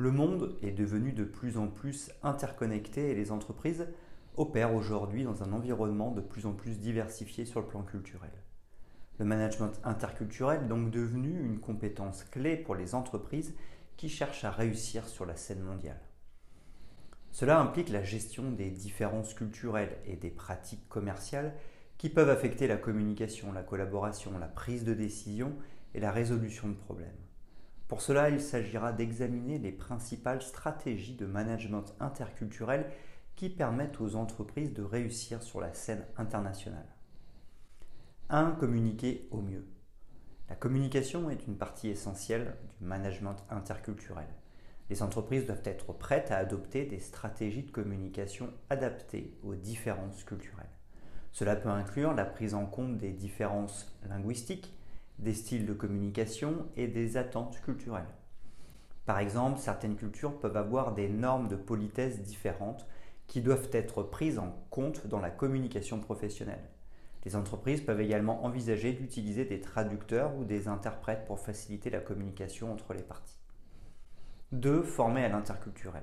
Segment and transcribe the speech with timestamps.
[0.00, 3.86] Le monde est devenu de plus en plus interconnecté et les entreprises
[4.38, 8.30] opèrent aujourd'hui dans un environnement de plus en plus diversifié sur le plan culturel.
[9.18, 13.54] Le management interculturel est donc devenu une compétence clé pour les entreprises
[13.98, 16.00] qui cherchent à réussir sur la scène mondiale.
[17.30, 21.52] Cela implique la gestion des différences culturelles et des pratiques commerciales
[21.98, 25.52] qui peuvent affecter la communication, la collaboration, la prise de décision
[25.92, 27.10] et la résolution de problèmes.
[27.90, 32.88] Pour cela, il s'agira d'examiner les principales stratégies de management interculturel
[33.34, 36.86] qui permettent aux entreprises de réussir sur la scène internationale.
[38.28, 38.52] 1.
[38.52, 39.66] Communiquer au mieux.
[40.48, 44.28] La communication est une partie essentielle du management interculturel.
[44.88, 50.78] Les entreprises doivent être prêtes à adopter des stratégies de communication adaptées aux différences culturelles.
[51.32, 54.72] Cela peut inclure la prise en compte des différences linguistiques,
[55.20, 58.14] des styles de communication et des attentes culturelles.
[59.06, 62.86] Par exemple, certaines cultures peuvent avoir des normes de politesse différentes
[63.26, 66.68] qui doivent être prises en compte dans la communication professionnelle.
[67.24, 72.72] Les entreprises peuvent également envisager d'utiliser des traducteurs ou des interprètes pour faciliter la communication
[72.72, 73.38] entre les parties.
[74.52, 74.82] 2.
[74.82, 76.02] Former à l'interculturel.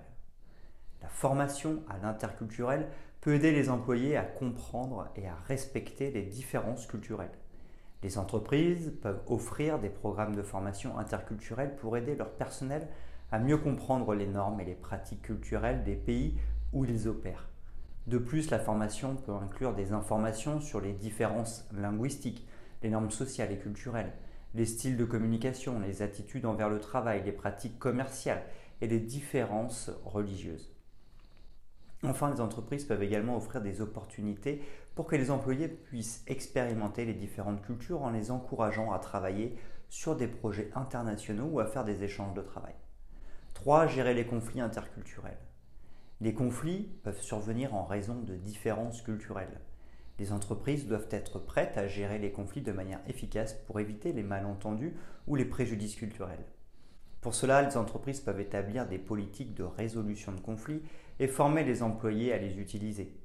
[1.02, 2.88] La formation à l'interculturel
[3.20, 7.32] peut aider les employés à comprendre et à respecter les différences culturelles.
[8.04, 12.88] Les entreprises peuvent offrir des programmes de formation interculturelle pour aider leur personnel
[13.32, 16.38] à mieux comprendre les normes et les pratiques culturelles des pays
[16.74, 17.50] où ils opèrent.
[18.06, 22.48] De plus, la formation peut inclure des informations sur les différences linguistiques,
[22.84, 24.14] les normes sociales et culturelles,
[24.54, 28.44] les styles de communication, les attitudes envers le travail, les pratiques commerciales
[28.80, 30.77] et les différences religieuses.
[32.04, 34.62] Enfin, les entreprises peuvent également offrir des opportunités
[34.94, 39.56] pour que les employés puissent expérimenter les différentes cultures en les encourageant à travailler
[39.90, 42.76] sur des projets internationaux ou à faire des échanges de travail.
[43.56, 43.88] 3.
[43.88, 45.40] Gérer les conflits interculturels.
[46.22, 49.62] Les conflits peuvent survenir en raison de différences culturelles.
[50.20, 54.24] Les entreprises doivent être prêtes à gérer les conflits de manière efficace pour éviter les
[54.24, 54.96] malentendus
[55.28, 56.46] ou les préjudices culturels.
[57.22, 60.82] Pour cela, les entreprises peuvent établir des politiques de résolution de conflits
[61.20, 63.18] et former les employés à les utiliser.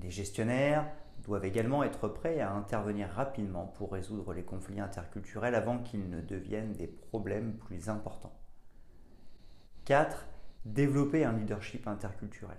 [0.00, 0.86] Les gestionnaires
[1.24, 6.20] doivent également être prêts à intervenir rapidement pour résoudre les conflits interculturels avant qu'ils ne
[6.20, 8.36] deviennent des problèmes plus importants.
[9.84, 10.26] 4.
[10.64, 12.58] Développer un leadership interculturel.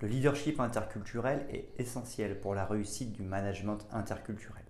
[0.00, 4.64] Le leadership interculturel est essentiel pour la réussite du management interculturel.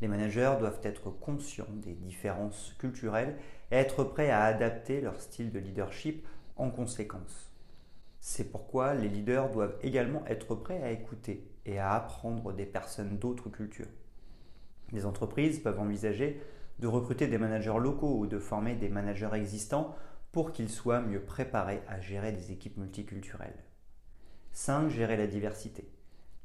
[0.00, 3.36] Les managers doivent être conscients des différences culturelles
[3.70, 6.26] et être prêts à adapter leur style de leadership
[6.56, 7.53] en conséquence.
[8.26, 13.18] C'est pourquoi les leaders doivent également être prêts à écouter et à apprendre des personnes
[13.18, 13.90] d'autres cultures.
[14.92, 16.40] Les entreprises peuvent envisager
[16.78, 19.94] de recruter des managers locaux ou de former des managers existants
[20.32, 23.62] pour qu'ils soient mieux préparés à gérer des équipes multiculturelles.
[24.52, 24.88] 5.
[24.88, 25.86] Gérer la diversité.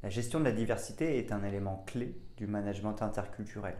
[0.04, 3.78] La gestion de la diversité est un élément clé du management interculturel.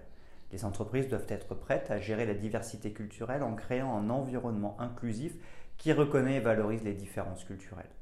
[0.52, 5.36] Les entreprises doivent être prêtes à gérer la diversité culturelle en créant un environnement inclusif
[5.78, 7.96] qui reconnaît et valorise les différences culturelles.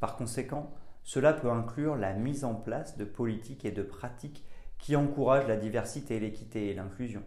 [0.00, 0.74] Par conséquent,
[1.04, 4.44] cela peut inclure la mise en place de politiques et de pratiques
[4.78, 7.22] qui encouragent la diversité, l'équité et l'inclusion.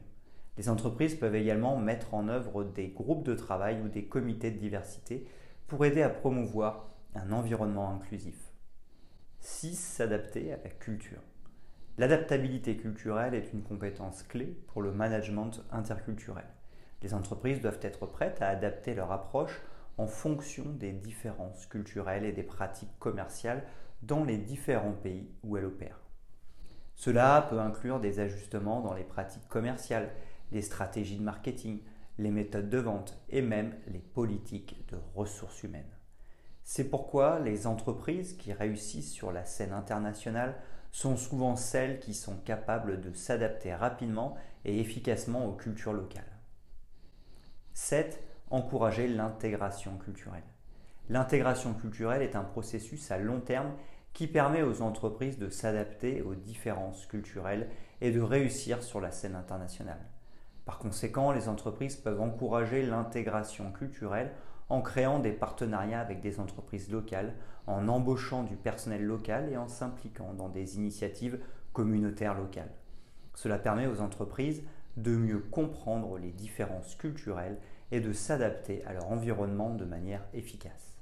[0.57, 4.57] Les entreprises peuvent également mettre en œuvre des groupes de travail ou des comités de
[4.57, 5.27] diversité
[5.67, 8.37] pour aider à promouvoir un environnement inclusif.
[9.39, 9.75] 6.
[9.75, 11.21] S'adapter à la culture.
[11.97, 16.45] L'adaptabilité culturelle est une compétence clé pour le management interculturel.
[17.01, 19.61] Les entreprises doivent être prêtes à adapter leur approche
[19.97, 23.63] en fonction des différences culturelles et des pratiques commerciales
[24.01, 26.01] dans les différents pays où elles opèrent.
[26.95, 30.11] Cela peut inclure des ajustements dans les pratiques commerciales,
[30.51, 31.79] les stratégies de marketing,
[32.17, 35.95] les méthodes de vente et même les politiques de ressources humaines.
[36.67, 40.55] C'est pourquoi les entreprises qui réussissent sur la scène internationale
[40.91, 44.35] sont souvent celles qui sont capables de s'adapter rapidement
[44.65, 46.23] et efficacement aux cultures locales.
[47.75, 48.19] 7.
[48.49, 50.43] Encourager l'intégration culturelle.
[51.07, 53.73] L'intégration culturelle est un processus à long terme
[54.13, 57.69] qui permet aux entreprises de s'adapter aux différences culturelles
[58.01, 60.03] et de réussir sur la scène internationale.
[60.65, 64.31] Par conséquent, les entreprises peuvent encourager l'intégration culturelle
[64.69, 67.33] en créant des partenariats avec des entreprises locales,
[67.67, 71.39] en embauchant du personnel local et en s'impliquant dans des initiatives
[71.73, 72.71] communautaires locales.
[73.33, 74.63] Cela permet aux entreprises
[74.97, 77.57] de mieux comprendre les différences culturelles
[77.91, 80.97] et de s'adapter à leur environnement de manière efficace.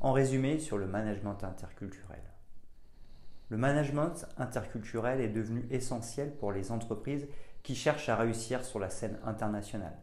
[0.00, 2.22] En résumé sur le management interculturel.
[3.50, 7.26] Le management interculturel est devenu essentiel pour les entreprises
[7.62, 9.96] qui cherchent à réussir sur la scène internationale.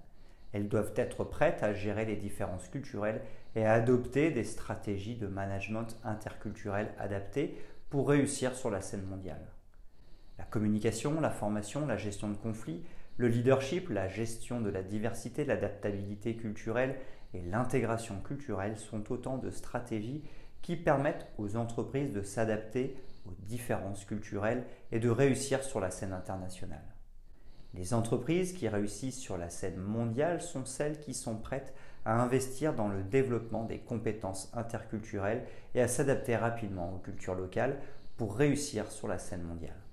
[0.51, 3.21] Elles doivent être prêtes à gérer les différences culturelles
[3.55, 7.55] et à adopter des stratégies de management interculturel adaptées
[7.89, 9.51] pour réussir sur la scène mondiale.
[10.37, 12.83] La communication, la formation, la gestion de conflits,
[13.17, 16.95] le leadership, la gestion de la diversité, l'adaptabilité culturelle
[17.33, 20.23] et l'intégration culturelle sont autant de stratégies
[20.61, 26.13] qui permettent aux entreprises de s'adapter aux différences culturelles et de réussir sur la scène
[26.13, 26.95] internationale.
[27.73, 31.73] Les entreprises qui réussissent sur la scène mondiale sont celles qui sont prêtes
[32.05, 37.77] à investir dans le développement des compétences interculturelles et à s'adapter rapidement aux cultures locales
[38.15, 39.84] pour réussir sur la scène mondiale.